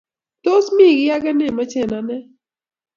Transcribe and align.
Tos, 0.43 0.65
miten 0.75 0.97
kiy 0.99 1.13
age 1.15 1.31
nemache 1.33 1.79
eng 1.83 1.95
ane? 1.99 2.17